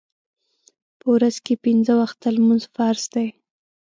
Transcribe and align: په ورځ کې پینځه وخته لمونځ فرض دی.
په 0.99 1.05
ورځ 1.15 1.35
کې 1.45 1.53
پینځه 1.63 1.93
وخته 2.01 2.27
لمونځ 2.35 2.63
فرض 2.75 3.03
دی. 3.13 3.27